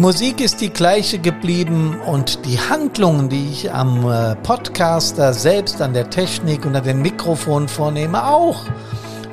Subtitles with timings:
[0.00, 5.92] Musik ist die gleiche geblieben und die Handlungen, die ich am äh, Podcaster selbst, an
[5.92, 8.64] der Technik und an den Mikrofon vornehme, auch.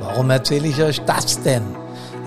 [0.02, 1.64] Warum erzähle ich euch das denn?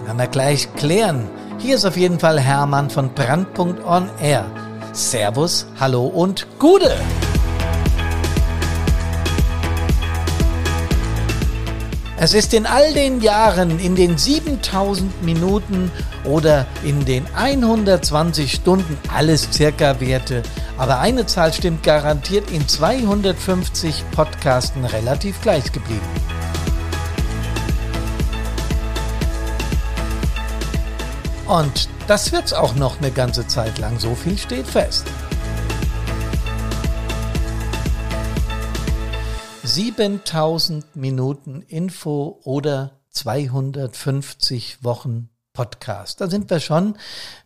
[0.06, 1.28] werden wir gleich klären.
[1.58, 4.46] Hier ist auf jeden Fall Hermann von Brandpunkt On Air.
[4.94, 6.96] Servus, hallo und Gude!
[12.22, 15.90] Es ist in all den Jahren, in den 7000 Minuten
[16.24, 20.42] oder in den 120 Stunden alles circa Werte,
[20.76, 26.00] aber eine Zahl stimmt garantiert in 250 Podcasten relativ gleich geblieben.
[31.48, 35.06] Und das wird's auch noch eine ganze Zeit lang, so viel steht fest.
[39.72, 46.20] 7000 Minuten Info oder 250 Wochen Podcast.
[46.20, 46.96] Da sind wir schon,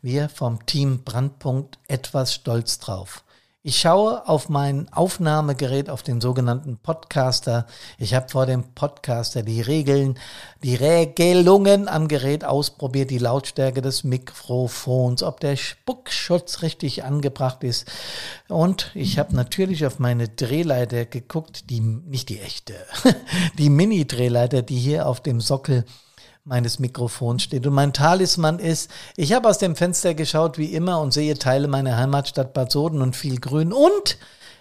[0.01, 3.25] wir vom Team Brandpunkt, etwas stolz drauf.
[3.67, 7.67] Ich schaue auf mein Aufnahmegerät, auf den sogenannten Podcaster.
[7.97, 10.19] Ich habe vor dem Podcaster die Regeln,
[10.63, 17.91] die Regelungen am Gerät ausprobiert, die Lautstärke des Mikrofons, ob der Spuckschutz richtig angebracht ist.
[18.49, 22.75] Und ich habe natürlich auf meine Drehleiter geguckt, die nicht die echte,
[23.57, 25.87] die Mini-Drehleiter, die hier auf dem Sockel
[26.45, 27.67] meines Mikrofons steht.
[27.67, 31.69] Und mein Talisman ist, ich habe aus dem Fenster geschaut wie immer und sehe Teile
[31.69, 33.73] meiner Heimatstadt Bad Soden und viel Grün.
[33.73, 34.19] Und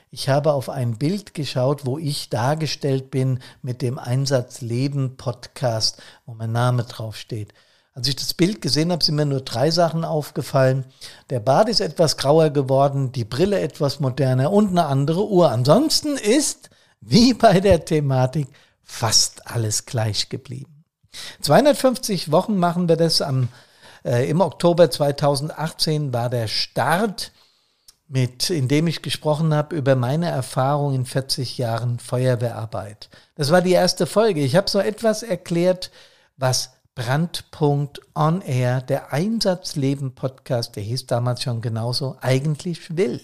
[0.09, 6.02] ich habe auf ein Bild geschaut, wo ich dargestellt bin mit dem Einsatz Leben Podcast,
[6.26, 7.54] wo mein Name draufsteht.
[7.95, 10.86] Als ich das Bild gesehen habe, sind mir nur drei Sachen aufgefallen.
[11.30, 15.52] Der Bart ist etwas grauer geworden, die Brille etwas moderner und eine andere Uhr.
[15.52, 16.70] Ansonsten ist,
[17.02, 18.48] wie bei der Thematik,
[18.84, 20.73] fast alles gleich geblieben.
[21.42, 23.22] 250 Wochen machen wir das.
[23.22, 23.50] Am,
[24.06, 27.31] äh, Im Oktober 2018 war der Start,
[28.08, 33.10] mit, in dem ich gesprochen habe über meine Erfahrung in 40 Jahren Feuerwehrarbeit.
[33.36, 34.42] Das war die erste Folge.
[34.42, 35.89] Ich habe so etwas erklärt,
[36.38, 43.21] was Brandpunkt On Air, der Einsatzleben-Podcast, der hieß damals schon genauso, eigentlich will.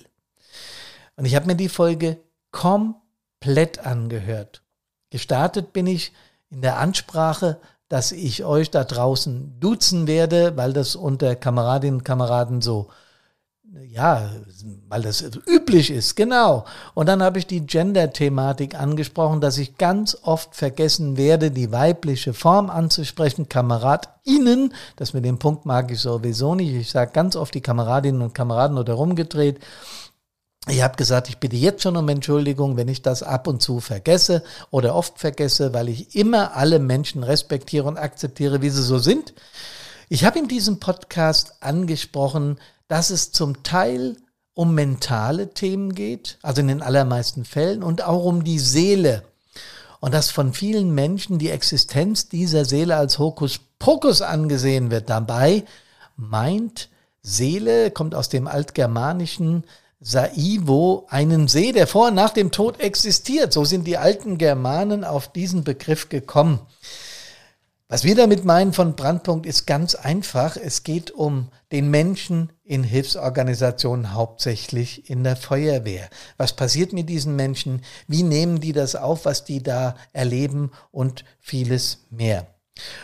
[1.18, 2.18] Und ich habe mir die Folge
[2.52, 4.64] komplett angehört.
[5.12, 6.14] Gestartet bin ich
[6.50, 7.60] in der Ansprache
[7.90, 12.88] dass ich euch da draußen duzen werde, weil das unter Kameradinnen und Kameraden so,
[13.88, 14.30] ja,
[14.88, 16.66] weil das üblich ist, genau.
[16.94, 22.34] Und dann habe ich die Gender-Thematik angesprochen, dass ich ganz oft vergessen werde, die weibliche
[22.34, 26.74] Form anzusprechen, KameradInnen, das mit dem Punkt mag ich sowieso nicht.
[26.74, 29.60] Ich sage ganz oft die Kameradinnen und Kameraden oder rumgedreht.
[30.70, 33.80] Ich habe gesagt, ich bitte jetzt schon um Entschuldigung, wenn ich das ab und zu
[33.80, 39.00] vergesse oder oft vergesse, weil ich immer alle Menschen respektiere und akzeptiere, wie sie so
[39.00, 39.34] sind.
[40.10, 44.18] Ich habe in diesem Podcast angesprochen, dass es zum Teil
[44.54, 49.24] um mentale Themen geht, also in den allermeisten Fällen, und auch um die Seele.
[50.00, 55.10] Und dass von vielen Menschen die Existenz dieser Seele als Hokuspokus angesehen wird.
[55.10, 55.64] Dabei
[56.16, 56.90] meint
[57.24, 59.64] Seele, kommt aus dem Altgermanischen,
[60.00, 63.52] Saivo einen See, der vor und nach dem Tod existiert.
[63.52, 66.60] So sind die alten Germanen auf diesen Begriff gekommen.
[67.92, 70.58] Was wir damit meinen von Brandpunkt ist ganz einfach.
[70.58, 76.08] Es geht um den Menschen in Hilfsorganisationen, hauptsächlich in der Feuerwehr.
[76.38, 77.82] Was passiert mit diesen Menschen?
[78.08, 82.46] Wie nehmen die das auf, was die da erleben und vieles mehr.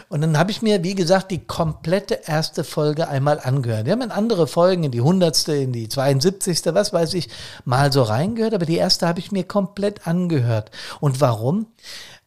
[0.09, 3.85] Und dann habe ich mir, wie gesagt, die komplette erste Folge einmal angehört.
[3.85, 6.61] Wir haben in andere Folgen, in die hundertste, in die 72.
[6.67, 7.29] was weiß ich,
[7.63, 10.71] mal so reingehört, aber die erste habe ich mir komplett angehört.
[10.99, 11.67] Und warum?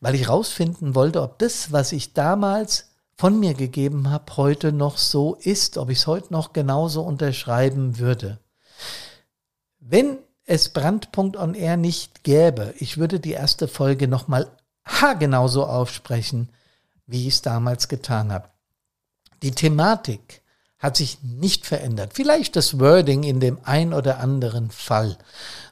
[0.00, 2.86] Weil ich rausfinden wollte, ob das, was ich damals
[3.16, 7.98] von mir gegeben habe, heute noch so ist, ob ich es heute noch genauso unterschreiben
[7.98, 8.38] würde.
[9.80, 14.46] Wenn es Brandpunkt on Air nicht gäbe, ich würde die erste Folge nochmal
[14.84, 16.48] ha genauso aufsprechen,
[17.08, 18.48] wie ich es damals getan habe.
[19.42, 20.42] Die Thematik
[20.78, 22.12] hat sich nicht verändert.
[22.14, 25.18] Vielleicht das Wording in dem ein oder anderen Fall.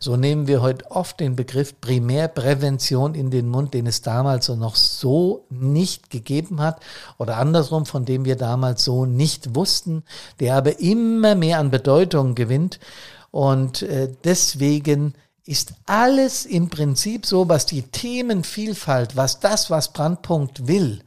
[0.00, 4.74] So nehmen wir heute oft den Begriff Primärprävention in den Mund, den es damals noch
[4.74, 6.80] so nicht gegeben hat
[7.18, 10.02] oder andersrum, von dem wir damals so nicht wussten,
[10.40, 12.80] der aber immer mehr an Bedeutung gewinnt.
[13.30, 20.66] Und äh, deswegen ist alles im Prinzip so, was die Themenvielfalt, was das, was Brandpunkt
[20.66, 21.02] will,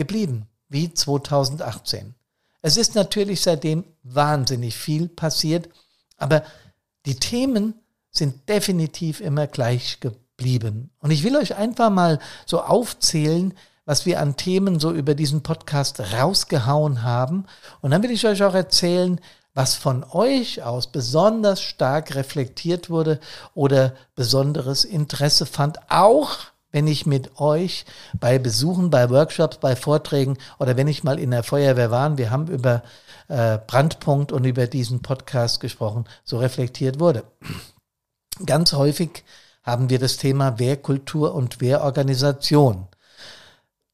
[0.00, 2.14] geblieben, wie 2018.
[2.62, 5.68] Es ist natürlich seitdem wahnsinnig viel passiert,
[6.16, 6.42] aber
[7.04, 7.74] die Themen
[8.10, 10.90] sind definitiv immer gleich geblieben.
[11.00, 13.52] Und ich will euch einfach mal so aufzählen,
[13.84, 17.44] was wir an Themen so über diesen Podcast rausgehauen haben.
[17.82, 19.20] Und dann will ich euch auch erzählen,
[19.52, 23.20] was von euch aus besonders stark reflektiert wurde
[23.52, 26.38] oder besonderes Interesse fand, auch
[26.72, 27.84] wenn ich mit euch
[28.18, 32.30] bei Besuchen, bei Workshops, bei Vorträgen oder wenn ich mal in der Feuerwehr war, wir
[32.30, 32.82] haben über
[33.28, 37.24] äh, Brandpunkt und über diesen Podcast gesprochen, so reflektiert wurde.
[38.46, 39.24] Ganz häufig
[39.62, 42.88] haben wir das Thema Wehrkultur und Wehrorganisation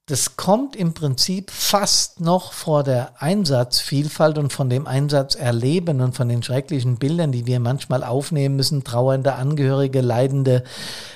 [0.06, 6.28] das kommt im Prinzip fast noch vor der Einsatzvielfalt und von dem Einsatzerleben und von
[6.28, 10.62] den schrecklichen Bildern, die wir manchmal aufnehmen müssen, trauernde Angehörige, leidende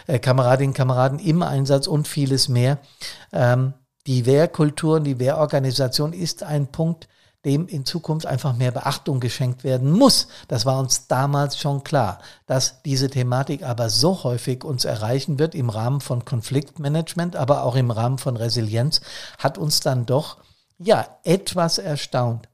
[0.08, 2.78] äh, Kameradinnen Kameraden im Einsatz und vieles mehr.
[3.32, 3.74] Ähm,
[4.08, 7.06] die Wehrkultur und die Wehrorganisation ist ein Punkt,
[7.44, 10.28] dem in Zukunft einfach mehr Beachtung geschenkt werden muss.
[10.48, 12.20] Das war uns damals schon klar.
[12.46, 17.76] Dass diese Thematik aber so häufig uns erreichen wird im Rahmen von Konfliktmanagement, aber auch
[17.76, 19.00] im Rahmen von Resilienz,
[19.38, 20.38] hat uns dann doch,
[20.78, 22.48] ja, etwas erstaunt.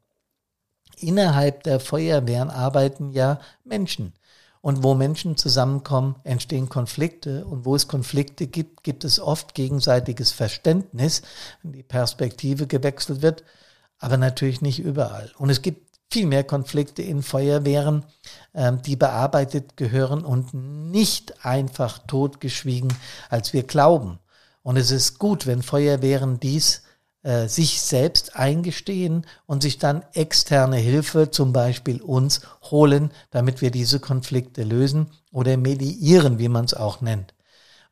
[0.99, 4.15] Innerhalb der Feuerwehren arbeiten ja Menschen.
[4.61, 7.44] Und wo Menschen zusammenkommen, entstehen Konflikte.
[7.44, 11.23] Und wo es Konflikte gibt, gibt es oft gegenseitiges Verständnis,
[11.62, 13.44] wenn die Perspektive gewechselt wird
[13.98, 15.32] aber natürlich nicht überall.
[15.38, 18.04] Und es gibt viel mehr Konflikte in Feuerwehren,
[18.54, 22.93] ähm, die bearbeitet gehören und nicht einfach totgeschwiegen,
[23.28, 24.19] als wir glauben.
[24.62, 26.82] Und es ist gut, wenn Feuerwehren dies
[27.22, 33.70] äh, sich selbst eingestehen und sich dann externe Hilfe, zum Beispiel uns, holen, damit wir
[33.70, 37.34] diese Konflikte lösen oder mediieren, wie man es auch nennt.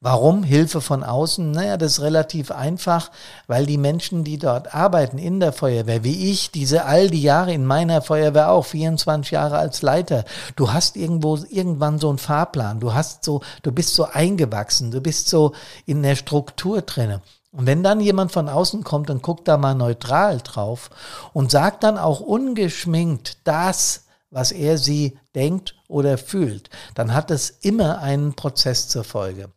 [0.04, 1.50] Warum Hilfe von außen?
[1.50, 3.10] Naja, das ist relativ einfach,
[3.46, 7.54] weil die Menschen, die dort arbeiten in der Feuerwehr, wie ich, diese all die Jahre
[7.54, 12.80] in meiner Feuerwehr auch, 24 Jahre als Leiter, du hast irgendwo irgendwann so einen Fahrplan,
[12.80, 15.54] du hast so, du bist so eingewachsen, du bist so
[15.86, 17.22] in der Struktur drinne.
[17.50, 20.90] Und wenn dann jemand von außen kommt und guckt da mal neutral drauf
[21.32, 27.48] und sagt dann auch ungeschminkt das, was er sie denkt oder fühlt, dann hat es
[27.48, 29.48] immer einen Prozess zur Folge.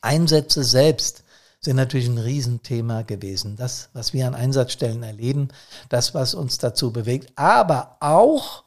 [0.00, 1.24] Einsätze selbst
[1.60, 3.56] sind natürlich ein Riesenthema gewesen.
[3.56, 5.48] Das, was wir an Einsatzstellen erleben,
[5.88, 8.64] das, was uns dazu bewegt, aber auch,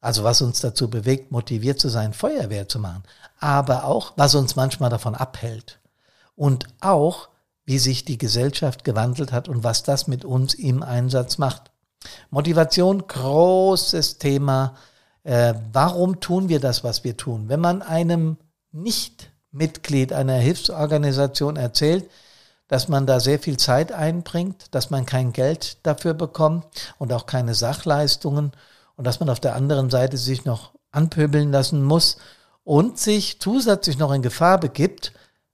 [0.00, 3.02] also was uns dazu bewegt, motiviert zu sein, Feuerwehr zu machen,
[3.40, 5.80] aber auch, was uns manchmal davon abhält.
[6.34, 7.30] Und auch,
[7.64, 11.70] wie sich die Gesellschaft gewandelt hat und was das mit uns im Einsatz macht.
[12.30, 14.76] Motivation, großes Thema.
[15.24, 17.48] Äh, warum tun wir das, was wir tun?
[17.48, 18.36] Wenn man einem
[18.70, 22.10] nicht Mitglied einer Hilfsorganisation erzählt,
[22.68, 26.66] dass man da sehr viel Zeit einbringt, dass man kein Geld dafür bekommt
[26.98, 28.52] und auch keine Sachleistungen
[28.96, 32.16] und dass man auf der anderen Seite sich noch anpöbeln lassen muss
[32.64, 35.12] und sich zusätzlich noch in Gefahr begibt,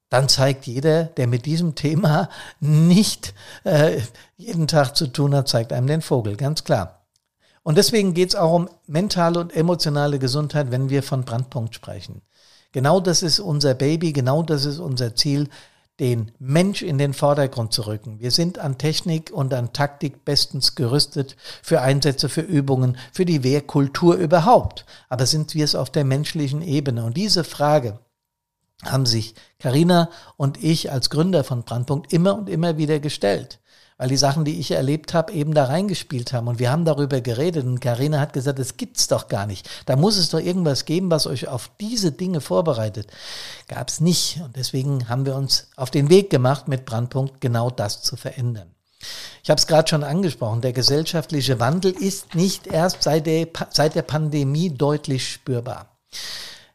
[0.08, 2.28] dann zeigt jeder, der mit diesem Thema
[2.60, 3.34] nicht
[3.64, 4.00] äh,
[4.36, 7.02] jeden Tag zu tun hat, zeigt einem den Vogel, ganz klar.
[7.62, 12.22] Und deswegen geht es auch um mentale und emotionale Gesundheit, wenn wir von Brandpunkt sprechen.
[12.72, 15.48] Genau das ist unser Baby, genau das ist unser Ziel,
[16.00, 18.18] den Mensch in den Vordergrund zu rücken.
[18.18, 23.44] Wir sind an Technik und an Taktik bestens gerüstet für Einsätze, für Übungen, für die
[23.44, 24.86] Wehrkultur überhaupt.
[25.10, 27.04] Aber sind wir es auf der menschlichen Ebene?
[27.04, 27.98] Und diese Frage
[28.82, 33.60] haben sich Karina und ich als Gründer von Brandpunkt immer und immer wieder gestellt
[34.02, 36.48] weil die Sachen, die ich erlebt habe, eben da reingespielt haben.
[36.48, 39.70] Und wir haben darüber geredet und Karina hat gesagt, das gibt's doch gar nicht.
[39.86, 43.06] Da muss es doch irgendwas geben, was euch auf diese Dinge vorbereitet.
[43.68, 44.40] Gab's nicht.
[44.44, 48.74] Und deswegen haben wir uns auf den Weg gemacht, mit Brandpunkt genau das zu verändern.
[49.44, 53.94] Ich habe es gerade schon angesprochen, der gesellschaftliche Wandel ist nicht erst seit der, seit
[53.94, 55.96] der Pandemie deutlich spürbar.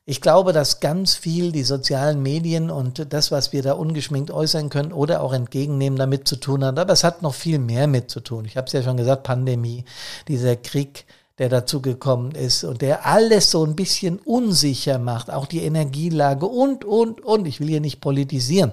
[0.09, 4.69] Ich glaube, dass ganz viel die sozialen Medien und das, was wir da ungeschminkt äußern
[4.69, 6.79] können oder auch entgegennehmen, damit zu tun hat.
[6.79, 8.45] Aber es hat noch viel mehr mit zu tun.
[8.45, 9.83] Ich habe es ja schon gesagt, Pandemie,
[10.29, 11.05] dieser Krieg,
[11.39, 16.45] der dazu gekommen ist und der alles so ein bisschen unsicher macht, auch die Energielage
[16.45, 17.45] und, und, und.
[17.45, 18.71] Ich will hier nicht politisieren.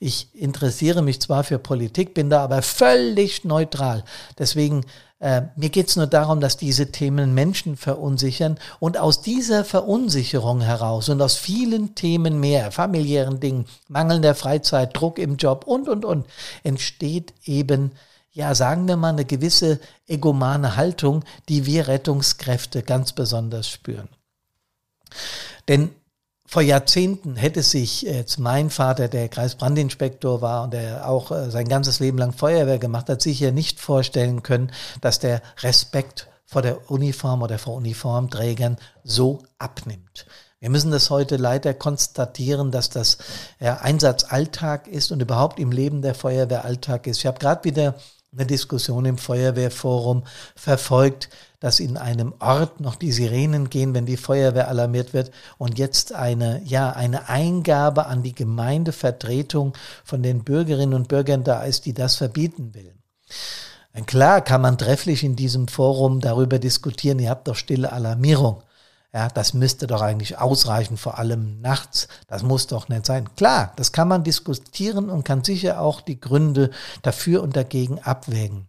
[0.00, 4.04] Ich interessiere mich zwar für Politik, bin da aber völlig neutral.
[4.38, 4.84] Deswegen
[5.24, 10.60] äh, mir geht es nur darum, dass diese Themen Menschen verunsichern und aus dieser Verunsicherung
[10.60, 16.04] heraus und aus vielen Themen mehr, familiären Dingen, mangelnder Freizeit, Druck im Job und, und,
[16.04, 16.26] und,
[16.62, 17.92] entsteht eben,
[18.32, 24.10] ja, sagen wir mal, eine gewisse egomane Haltung, die wir Rettungskräfte ganz besonders spüren.
[25.68, 25.88] Denn
[26.46, 31.68] vor Jahrzehnten hätte sich jetzt mein Vater, der Kreisbrandinspektor war und der auch äh, sein
[31.68, 34.70] ganzes Leben lang Feuerwehr gemacht hat, sicher nicht vorstellen können,
[35.00, 40.26] dass der Respekt vor der Uniform oder vor Uniformträgern so abnimmt.
[40.60, 43.18] Wir müssen das heute leider konstatieren, dass das
[43.60, 47.18] ja, Einsatzalltag ist und überhaupt im Leben der Feuerwehr Alltag ist.
[47.18, 47.96] Ich habe gerade wieder
[48.36, 50.24] eine Diskussion im Feuerwehrforum
[50.56, 51.28] verfolgt,
[51.60, 56.12] dass in einem Ort noch die Sirenen gehen, wenn die Feuerwehr alarmiert wird und jetzt
[56.12, 59.72] eine, ja, eine Eingabe an die Gemeindevertretung
[60.04, 62.92] von den Bürgerinnen und Bürgern da ist, die das verbieten will.
[64.06, 68.63] Klar kann man trefflich in diesem Forum darüber diskutieren, ihr habt doch stille Alarmierung.
[69.14, 72.08] Ja, das müsste doch eigentlich ausreichen, vor allem nachts.
[72.26, 73.32] Das muss doch nicht sein.
[73.36, 76.70] Klar, das kann man diskutieren und kann sicher auch die Gründe
[77.02, 78.66] dafür und dagegen abwägen.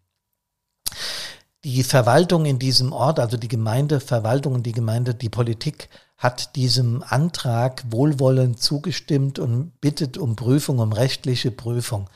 [1.63, 7.01] Die Verwaltung in diesem Ort, also die Gemeindeverwaltung und die Gemeinde, die Politik hat diesem
[7.01, 12.07] Antrag wohlwollend zugestimmt und bittet um Prüfung, um rechtliche Prüfung.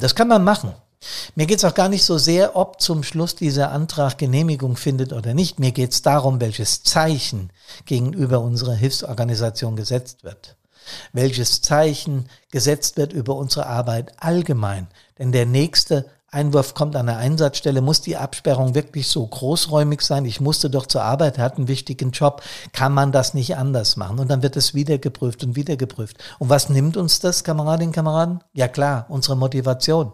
[0.00, 0.74] Das kann man machen.
[1.34, 5.12] Mir geht es auch gar nicht so sehr, ob zum Schluss dieser Antrag Genehmigung findet
[5.12, 5.58] oder nicht.
[5.58, 7.50] Mir geht es darum, welches Zeichen
[7.84, 10.56] gegenüber unserer Hilfsorganisation gesetzt wird.
[11.12, 14.86] Welches Zeichen gesetzt wird über unsere Arbeit allgemein.
[15.18, 20.24] Denn der nächste Einwurf kommt an der Einsatzstelle, muss die Absperrung wirklich so großräumig sein?
[20.24, 22.42] Ich musste doch zur Arbeit, er hat einen wichtigen Job.
[22.72, 24.18] Kann man das nicht anders machen?
[24.18, 26.18] Und dann wird es wieder geprüft und wieder geprüft.
[26.38, 28.40] Und was nimmt uns das, Kameradinnen und Kameraden?
[28.52, 30.12] Ja klar, unsere Motivation.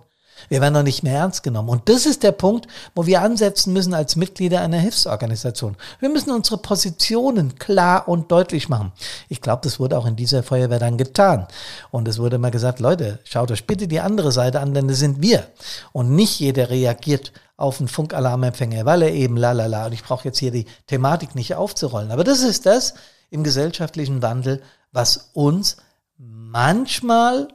[0.49, 1.69] Wir werden noch nicht mehr ernst genommen.
[1.69, 5.77] Und das ist der Punkt, wo wir ansetzen müssen als Mitglieder einer Hilfsorganisation.
[6.01, 8.93] Wir müssen unsere Positionen klar und deutlich machen.
[9.29, 11.47] Ich glaube, das wurde auch in dieser Feuerwehr dann getan.
[11.91, 14.99] Und es wurde mal gesagt, Leute, schaut euch bitte die andere Seite an, denn das
[14.99, 15.47] sind wir.
[15.93, 19.87] Und nicht jeder reagiert auf einen Funkalarmempfänger, weil er eben lalala.
[19.87, 22.11] Und ich brauche jetzt hier die Thematik nicht aufzurollen.
[22.11, 22.95] Aber das ist das
[23.31, 25.77] im gesellschaftlichen Wandel, was uns
[26.19, 27.49] manchmal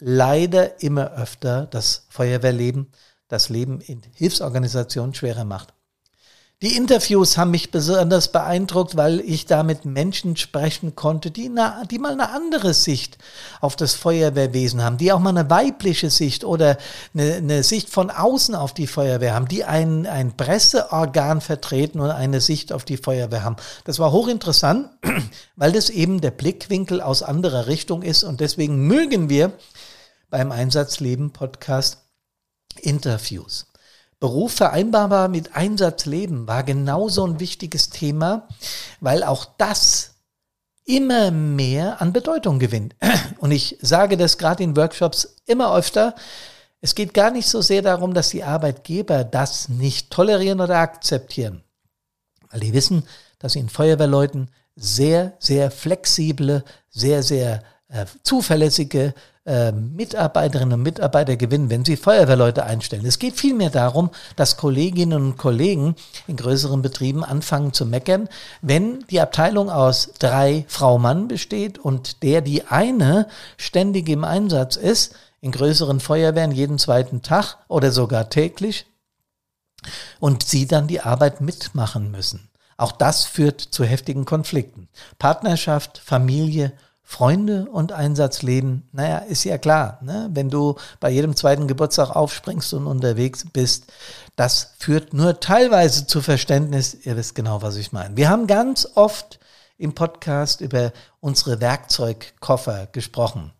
[0.00, 2.88] leider immer öfter das Feuerwehrleben,
[3.28, 5.74] das Leben in Hilfsorganisationen schwerer macht.
[6.60, 11.84] Die Interviews haben mich besonders beeindruckt, weil ich da mit Menschen sprechen konnte, die, na,
[11.88, 13.16] die mal eine andere Sicht
[13.60, 16.76] auf das Feuerwehrwesen haben, die auch mal eine weibliche Sicht oder
[17.14, 22.10] eine, eine Sicht von außen auf die Feuerwehr haben, die ein, ein Presseorgan vertreten und
[22.10, 23.54] eine Sicht auf die Feuerwehr haben.
[23.84, 24.90] Das war hochinteressant,
[25.54, 29.52] weil das eben der Blickwinkel aus anderer Richtung ist und deswegen mögen wir
[30.30, 31.98] beim Einsatzleben Podcast
[32.80, 33.66] Interviews.
[34.20, 38.48] Beruf vereinbarbar mit Einsatzleben war genauso ein wichtiges Thema,
[39.00, 40.14] weil auch das
[40.84, 42.96] immer mehr an Bedeutung gewinnt.
[43.38, 46.14] Und ich sage das gerade in Workshops immer öfter.
[46.80, 51.62] Es geht gar nicht so sehr darum, dass die Arbeitgeber das nicht tolerieren oder akzeptieren,
[52.50, 53.04] weil die wissen,
[53.38, 59.14] dass in Feuerwehrleuten sehr, sehr flexible, sehr, sehr äh, zuverlässige
[59.48, 63.06] äh, Mitarbeiterinnen und Mitarbeiter gewinnen, wenn sie Feuerwehrleute einstellen.
[63.06, 68.28] Es geht vielmehr darum, dass Kolleginnen und Kollegen in größeren Betrieben anfangen zu meckern,
[68.60, 73.26] wenn die Abteilung aus drei Frau-Mann besteht und der die eine
[73.56, 78.86] ständig im Einsatz ist, in größeren Feuerwehren jeden zweiten Tag oder sogar täglich,
[80.20, 82.50] und sie dann die Arbeit mitmachen müssen.
[82.76, 84.88] Auch das führt zu heftigen Konflikten.
[85.18, 86.72] Partnerschaft, Familie
[87.10, 90.28] Freunde und Einsatzleben, naja, ist ja klar, ne?
[90.34, 93.90] wenn du bei jedem zweiten Geburtstag aufspringst und unterwegs bist,
[94.36, 96.94] das führt nur teilweise zu Verständnis.
[97.04, 98.14] Ihr wisst genau, was ich meine.
[98.18, 99.40] Wir haben ganz oft
[99.78, 103.52] im Podcast über unsere Werkzeugkoffer gesprochen.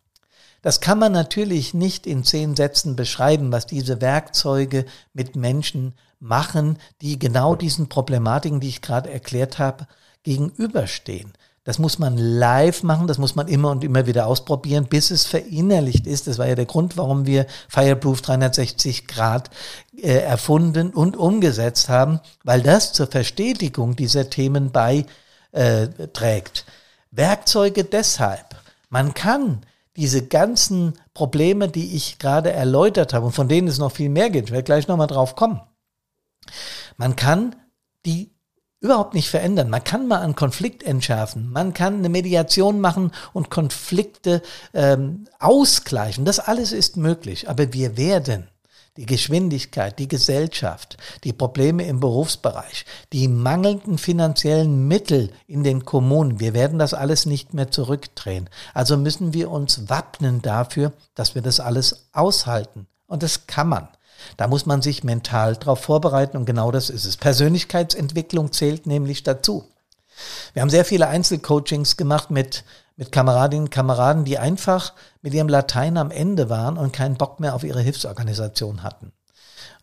[0.60, 6.76] Das kann man natürlich nicht in zehn Sätzen beschreiben, was diese Werkzeuge mit Menschen machen,
[7.00, 9.86] die genau diesen Problematiken, die ich gerade erklärt habe,
[10.22, 11.32] gegenüberstehen.
[11.68, 15.26] Das muss man live machen, das muss man immer und immer wieder ausprobieren, bis es
[15.26, 16.26] verinnerlicht ist.
[16.26, 19.50] Das war ja der Grund, warum wir Fireproof 360 Grad
[19.94, 25.10] äh, erfunden und umgesetzt haben, weil das zur Verstetigung dieser Themen beiträgt.
[25.52, 26.70] Äh,
[27.10, 28.46] Werkzeuge deshalb.
[28.88, 29.60] Man kann
[29.94, 34.30] diese ganzen Probleme, die ich gerade erläutert habe und von denen es noch viel mehr
[34.30, 35.60] gibt, ich werde gleich nochmal drauf kommen.
[36.96, 37.56] Man kann
[38.06, 38.38] die
[38.80, 39.70] überhaupt nicht verändern.
[39.70, 44.42] Man kann mal einen Konflikt entschärfen, man kann eine Mediation machen und Konflikte
[44.73, 46.25] ähm, ausgleichen.
[46.25, 48.49] Das alles ist möglich, aber wir werden
[48.99, 56.40] die Geschwindigkeit, die Gesellschaft, die Probleme im Berufsbereich, die mangelnden finanziellen Mittel in den Kommunen,
[56.40, 58.50] wir werden das alles nicht mehr zurückdrehen.
[58.75, 62.88] Also müssen wir uns wappnen dafür, dass wir das alles aushalten.
[63.06, 63.88] Und das kann man.
[64.37, 67.16] Da muss man sich mental darauf vorbereiten und genau das ist es.
[67.16, 69.64] Persönlichkeitsentwicklung zählt nämlich dazu.
[70.52, 72.64] Wir haben sehr viele Einzelcoachings gemacht mit,
[72.97, 74.92] mit Kameradinnen und Kameraden, die einfach
[75.23, 79.12] mit ihrem Latein am Ende waren und keinen Bock mehr auf ihre Hilfsorganisation hatten.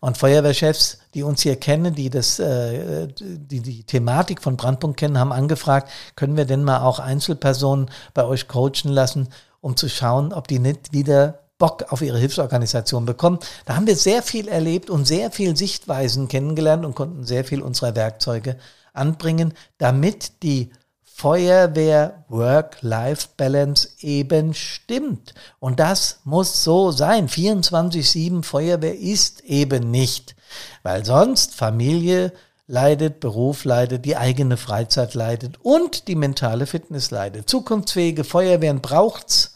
[0.00, 5.18] Und Feuerwehrchefs, die uns hier kennen, die das, äh, die, die Thematik von Brandpunkt kennen,
[5.18, 9.28] haben angefragt, können wir denn mal auch Einzelpersonen bei euch coachen lassen,
[9.60, 13.38] um zu schauen, ob die nicht wieder Bock auf ihre Hilfsorganisation bekommen.
[13.64, 17.62] Da haben wir sehr viel erlebt und sehr viel Sichtweisen kennengelernt und konnten sehr viel
[17.62, 18.58] unserer Werkzeuge
[18.92, 20.70] anbringen, damit die
[21.02, 25.32] Feuerwehr-Work-Life-Balance eben stimmt.
[25.60, 27.30] Und das muss so sein.
[27.30, 30.36] 24-7 Feuerwehr ist eben nicht,
[30.82, 32.34] weil sonst Familie
[32.66, 37.48] leidet, Beruf leidet, die eigene Freizeit leidet und die mentale Fitness leidet.
[37.48, 39.55] Zukunftsfähige Feuerwehren braucht's.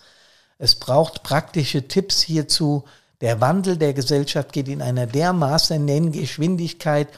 [0.62, 2.84] Es braucht praktische Tipps hierzu.
[3.22, 7.08] Der Wandel der Gesellschaft geht in einer dermaßen Geschwindigkeit,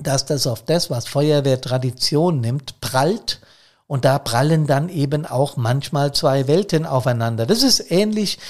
[0.00, 3.40] dass das auf das, was Feuerwehr Tradition nimmt, prallt
[3.86, 7.46] und da prallen dann eben auch manchmal zwei Welten aufeinander.
[7.46, 8.40] Das ist ähnlich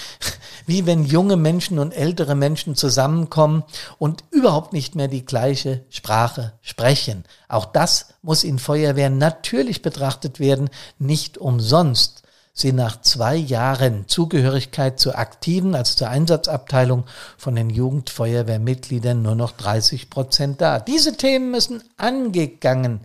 [0.67, 3.63] wie wenn junge Menschen und ältere Menschen zusammenkommen
[3.99, 7.25] und überhaupt nicht mehr die gleiche Sprache sprechen.
[7.47, 12.23] Auch das muss in Feuerwehren natürlich betrachtet werden, nicht umsonst
[12.61, 17.05] sie nach zwei Jahren Zugehörigkeit zur aktiven, also zur Einsatzabteilung
[17.37, 20.81] von den Jugendfeuerwehrmitgliedern nur noch 30 Prozent da.
[20.81, 23.01] Diese Themen müssen angegangen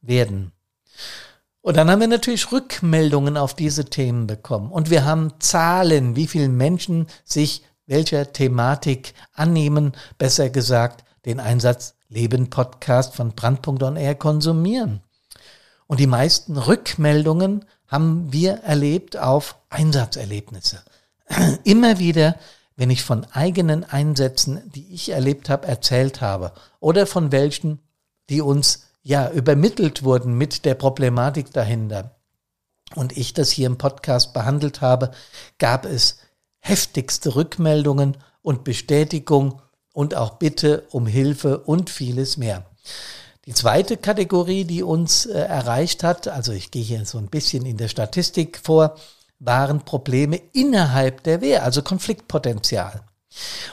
[0.00, 0.52] werden.
[1.62, 4.72] Und dann haben wir natürlich Rückmeldungen auf diese Themen bekommen.
[4.72, 11.94] Und wir haben Zahlen, wie viele Menschen sich welcher Thematik annehmen, besser gesagt, den Einsatz
[12.08, 15.00] Leben Podcast von Brandpunkt Air konsumieren.
[15.86, 20.82] Und die meisten Rückmeldungen haben wir erlebt auf Einsatzerlebnisse.
[21.64, 22.36] Immer wieder,
[22.76, 27.80] wenn ich von eigenen Einsätzen, die ich erlebt habe, erzählt habe oder von welchen,
[28.30, 32.16] die uns ja, übermittelt wurden mit der Problematik dahinter
[32.94, 35.10] und ich das hier im Podcast behandelt habe,
[35.58, 36.18] gab es
[36.60, 39.60] heftigste Rückmeldungen und Bestätigung
[39.92, 42.64] und auch Bitte um Hilfe und vieles mehr.
[43.46, 47.64] Die zweite Kategorie, die uns äh, erreicht hat, also ich gehe hier so ein bisschen
[47.64, 48.96] in der Statistik vor,
[49.38, 53.00] waren Probleme innerhalb der Wehr, also Konfliktpotenzial.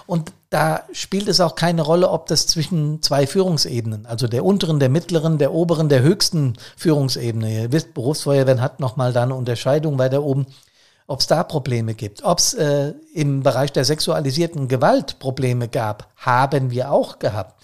[0.05, 4.79] Und da spielt es auch keine Rolle, ob das zwischen zwei Führungsebenen, also der unteren,
[4.79, 9.97] der mittleren, der oberen, der höchsten Führungsebene, ihr wisst, Berufsfeuerwehr hat nochmal da eine Unterscheidung
[9.97, 10.45] weiter oben,
[11.07, 12.23] ob es da Probleme gibt.
[12.23, 17.61] Ob es äh, im Bereich der sexualisierten Gewalt Probleme gab, haben wir auch gehabt.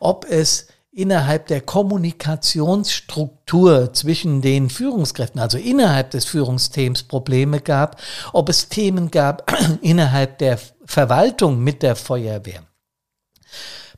[0.00, 8.00] Ob es innerhalb der Kommunikationsstruktur zwischen den Führungskräften, also innerhalb des Führungsteams Probleme gab,
[8.32, 9.52] ob es Themen gab
[9.82, 12.62] innerhalb der Verwaltung mit der Feuerwehr.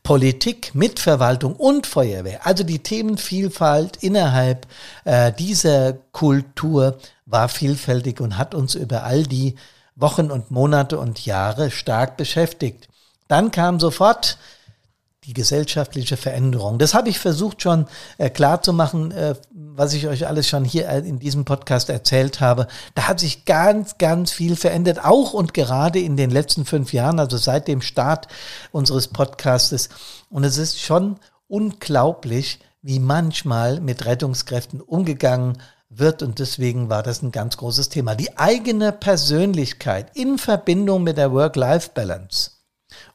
[0.02, 2.46] Politik mit Verwaltung und Feuerwehr.
[2.46, 4.66] Also die Themenvielfalt innerhalb
[5.04, 9.56] äh, dieser Kultur war vielfältig und hat uns über all die
[9.96, 12.88] Wochen und Monate und Jahre stark beschäftigt.
[13.26, 14.38] Dann kam sofort
[15.27, 16.79] die gesellschaftliche Veränderung.
[16.79, 17.87] Das habe ich versucht schon
[18.17, 21.91] äh, klar zu machen, äh, was ich euch alles schon hier äh, in diesem Podcast
[21.91, 22.69] erzählt habe.
[22.95, 27.19] Da hat sich ganz, ganz viel verändert, auch und gerade in den letzten fünf Jahren,
[27.19, 28.29] also seit dem Start
[28.71, 29.89] unseres Podcastes.
[30.31, 35.59] Und es ist schon unglaublich, wie manchmal mit Rettungskräften umgegangen
[35.89, 38.15] wird und deswegen war das ein ganz großes Thema.
[38.15, 42.56] Die eigene Persönlichkeit in Verbindung mit der Work-Life-Balance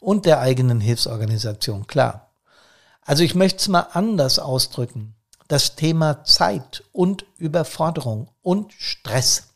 [0.02, 2.34] und der eigenen Hilfsorganisation, klar.
[3.02, 5.16] Also ich möchte es mal anders ausdrücken.
[5.48, 9.54] Das Thema Zeit und Überforderung und Stress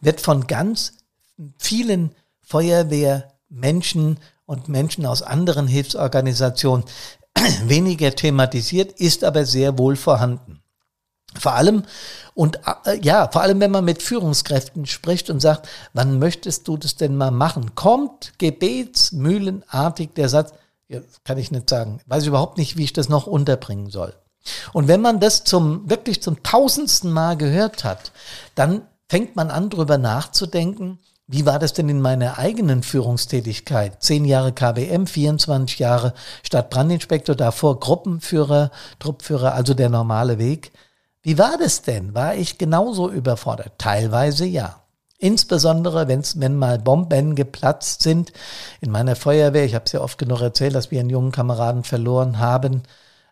[0.00, 0.98] wird von ganz
[1.58, 6.84] vielen Feuerwehrmenschen und Menschen aus anderen Hilfsorganisationen
[7.64, 10.63] weniger thematisiert, ist aber sehr wohl vorhanden.
[11.38, 11.82] Vor allem,
[12.34, 16.76] und äh, ja, vor allem, wenn man mit Führungskräften spricht und sagt, wann möchtest du
[16.76, 17.74] das denn mal machen?
[17.74, 20.52] Kommt gebetsmühlenartig der Satz,
[20.88, 24.14] ja, kann ich nicht sagen, weiß ich überhaupt nicht, wie ich das noch unterbringen soll.
[24.72, 28.12] Und wenn man das zum, wirklich zum tausendsten Mal gehört hat,
[28.54, 34.02] dann fängt man an, drüber nachzudenken, wie war das denn in meiner eigenen Führungstätigkeit?
[34.02, 40.72] Zehn Jahre KBM, 24 Jahre Stadtbrandinspektor, davor Gruppenführer, Truppführer, also der normale Weg.
[41.24, 42.14] Wie war das denn?
[42.14, 43.72] War ich genauso überfordert?
[43.78, 44.82] Teilweise ja.
[45.16, 48.30] Insbesondere, wenn's, wenn mal Bomben geplatzt sind.
[48.82, 51.82] In meiner Feuerwehr, ich habe es ja oft genug erzählt, dass wir einen jungen Kameraden
[51.82, 52.82] verloren haben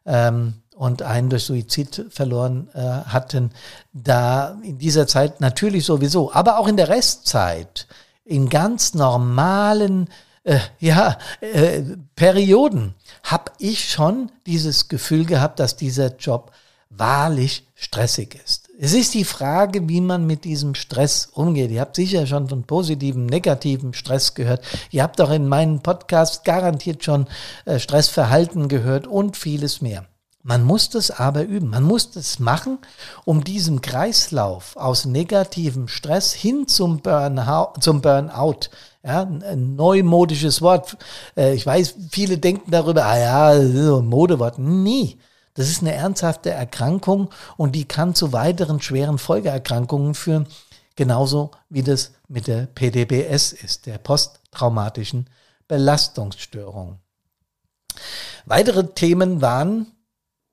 [0.07, 3.51] ähm, und einen durch Suizid verloren äh, hatten.
[3.93, 7.87] Da in dieser Zeit natürlich sowieso, aber auch in der Restzeit,
[8.25, 10.09] in ganz normalen
[10.45, 11.83] äh, ja, äh,
[12.17, 16.53] Perioden, habe ich schon dieses Gefühl gehabt, dass dieser Job
[16.97, 18.69] wahrlich stressig ist.
[18.79, 21.71] Es ist die Frage, wie man mit diesem Stress umgeht.
[21.71, 24.65] Ihr habt sicher schon von positivem, negativem Stress gehört.
[24.91, 27.27] Ihr habt auch in meinem Podcast garantiert schon
[27.65, 30.07] äh, Stressverhalten gehört und vieles mehr.
[30.45, 31.69] Man muss das aber üben.
[31.69, 32.79] Man muss das machen,
[33.25, 38.71] um diesen Kreislauf aus negativem Stress hin zum, Burnout, zum Burnout.
[39.05, 40.97] Ja, ein neumodisches Wort.
[41.37, 44.59] Äh, ich weiß, viele denken darüber, ah ja, Modewort.
[44.59, 45.19] Nie.
[45.55, 50.47] Das ist eine ernsthafte Erkrankung und die kann zu weiteren schweren Folgeerkrankungen führen.
[50.97, 55.29] Genauso wie das mit der PDBS ist, der posttraumatischen
[55.69, 57.01] Belastungsstörung.
[58.47, 59.93] Weitere Themen waren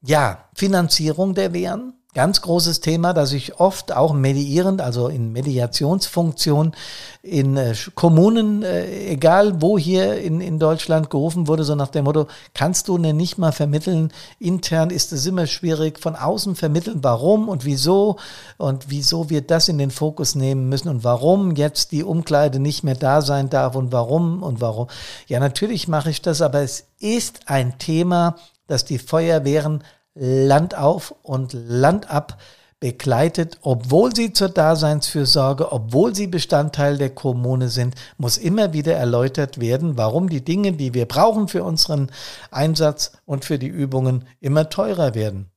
[0.02, 6.74] ja, Finanzierung der Wehren, ganz großes Thema, das ich oft auch mediierend, also in Mediationsfunktion
[7.22, 12.06] in äh, Kommunen, äh, egal wo hier in, in Deutschland gerufen wurde, so nach dem
[12.06, 17.04] Motto, kannst du denn nicht mal vermitteln, intern ist es immer schwierig, von außen vermitteln,
[17.04, 18.18] warum und wieso
[18.58, 22.84] und wieso wir das in den Fokus nehmen müssen und warum jetzt die Umkleide nicht
[22.84, 24.88] mehr da sein darf und warum und warum.
[25.28, 29.84] Ja, natürlich mache ich das, aber es ist ein Thema, dass die Feuerwehren
[30.20, 32.38] Land auf und Land ab
[32.82, 39.60] begleitet, obwohl sie zur Daseinsfürsorge, obwohl sie Bestandteil der Kommune sind, muss immer wieder erläutert
[39.60, 42.10] werden, warum die Dinge, die wir brauchen für unseren
[42.52, 45.50] Einsatz und für die Übungen, immer teurer werden.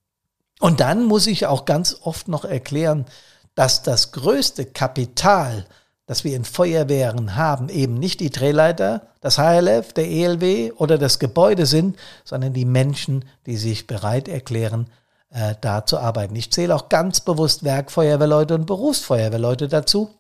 [0.59, 3.07] Und dann muss ich auch ganz oft noch erklären,
[3.55, 5.67] dass das größte Kapital,
[6.07, 11.19] das wir in Feuerwehren haben, eben nicht die Drehleiter, das HLF, der ELW oder das
[11.19, 14.89] Gebäude sind, sondern die Menschen, die sich bereit erklären,
[15.31, 16.37] äh, da zu arbeiten.
[16.37, 20.11] Ich zähle auch ganz bewusst Werkfeuerwehrleute und Berufsfeuerwehrleute dazu,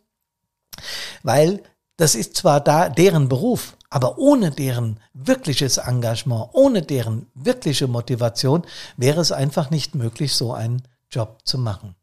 [1.22, 1.62] weil
[1.96, 8.64] das ist zwar da deren Beruf, aber ohne deren wirkliches Engagement, ohne deren wirkliche Motivation
[8.96, 11.94] wäre es einfach nicht möglich, so einen Job zu machen.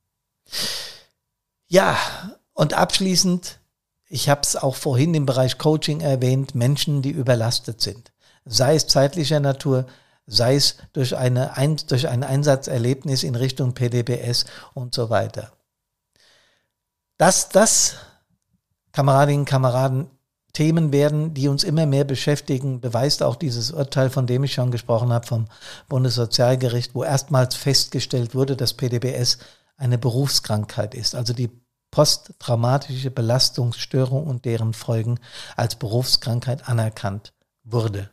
[1.67, 1.97] Ja,
[2.53, 3.59] und abschließend
[4.09, 8.11] ich habe es auch vorhin im Bereich Coaching erwähnt, Menschen, die überlastet sind.
[8.43, 9.85] Sei es zeitlicher Natur,
[10.25, 15.51] sei es durch, eine, ein, durch ein Einsatzerlebnis in Richtung PDBS und so weiter.
[17.17, 17.95] Dass das,
[18.91, 20.07] Kameradinnen und Kameraden,
[20.53, 24.71] Themen werden, die uns immer mehr beschäftigen, beweist auch dieses Urteil, von dem ich schon
[24.71, 25.47] gesprochen habe, vom
[25.87, 29.37] Bundessozialgericht, wo erstmals festgestellt wurde, dass PDBS
[29.77, 31.13] eine Berufskrankheit ist.
[31.13, 31.51] Also die
[31.91, 35.19] posttraumatische Belastungsstörung und deren Folgen
[35.55, 38.09] als Berufskrankheit anerkannt wurde.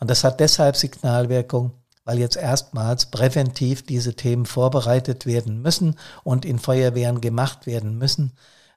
[0.00, 1.72] Und das hat deshalb Signalwirkung,
[2.04, 8.32] weil jetzt erstmals präventiv diese Themen vorbereitet werden müssen und in Feuerwehren gemacht werden müssen.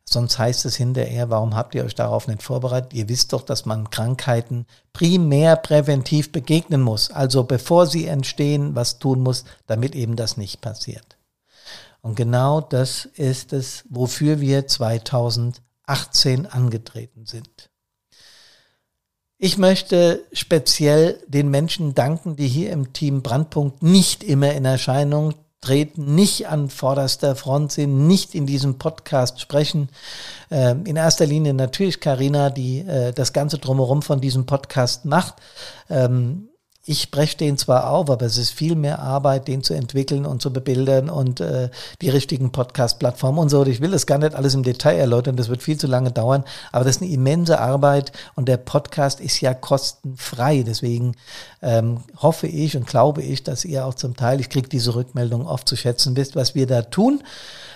[0.10, 2.94] Sonst heißt es hinterher, warum habt ihr euch darauf nicht vorbereitet?
[2.94, 7.12] Ihr wisst doch, dass man Krankheiten primär präventiv begegnen muss.
[7.12, 11.17] Also bevor sie entstehen, was tun muss, damit eben das nicht passiert.
[12.08, 17.70] Und genau das ist es, wofür wir 2018 angetreten sind.
[19.38, 25.34] Ich möchte speziell den Menschen danken, die hier im Team Brandpunkt nicht immer in Erscheinung
[25.60, 29.90] treten, nicht an vorderster Front sind, nicht in diesem Podcast sprechen.
[30.50, 35.36] Ähm, in erster Linie natürlich Karina, die äh, das Ganze drumherum von diesem Podcast macht.
[35.90, 36.48] Ähm,
[36.88, 40.42] ich spreche den zwar auf, aber es ist viel mehr Arbeit, den zu entwickeln und
[40.42, 41.70] zu bebildern und äh,
[42.02, 43.66] die richtigen Podcast-Plattformen und so.
[43.66, 46.46] Ich will das gar nicht alles im Detail erläutern, das wird viel zu lange dauern,
[46.72, 50.64] aber das ist eine immense Arbeit und der Podcast ist ja kostenfrei.
[50.66, 51.16] Deswegen
[51.62, 55.46] ähm, hoffe ich und glaube ich, dass ihr auch zum Teil, ich kriege diese Rückmeldung
[55.46, 57.22] oft zu schätzen wisst, was wir da tun.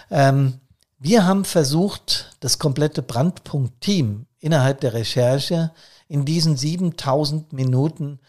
[0.09, 0.61] Ähm,
[0.99, 5.71] wir haben versucht, das komplette Brandpunkt-Team innerhalb der Recherche
[6.11, 8.19] in diesen 7000 Minuten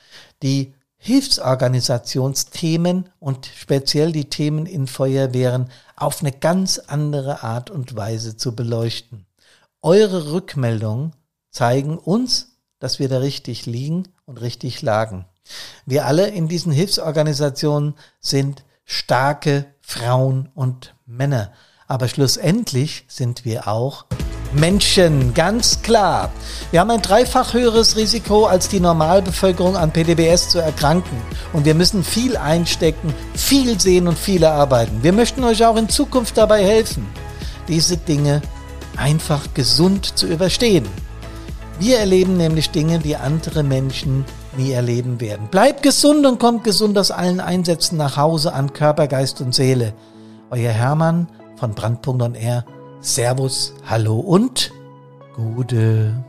[0.40, 8.36] die Hilfsorganisationsthemen und speziell die Themen in Feuerwehren auf eine ganz andere Art und Weise
[8.36, 9.26] zu beleuchten.
[9.80, 11.10] Eure Rückmeldungen
[11.50, 15.24] zeigen uns, dass wir da richtig liegen und richtig lagen.
[15.84, 21.50] Wir alle in diesen Hilfsorganisationen sind starke Frauen und Männer.
[21.88, 24.06] Aber schlussendlich sind wir auch
[24.54, 26.30] Menschen, ganz klar.
[26.70, 31.16] Wir haben ein dreifach höheres Risiko als die Normalbevölkerung an PDBS zu erkranken.
[31.52, 35.02] Und wir müssen viel einstecken, viel sehen und viel arbeiten.
[35.02, 37.06] Wir möchten euch auch in Zukunft dabei helfen,
[37.68, 38.42] diese Dinge
[38.96, 40.86] einfach gesund zu überstehen.
[41.78, 44.24] Wir erleben nämlich Dinge, die andere Menschen
[44.56, 45.48] nie erleben werden.
[45.50, 49.94] Bleibt gesund und kommt gesund aus allen Einsätzen nach Hause an Körper, Geist und Seele.
[50.50, 52.64] Euer Hermann von Brandpunkt und R
[53.02, 54.72] Servus, Hallo und
[55.34, 56.24] Gude.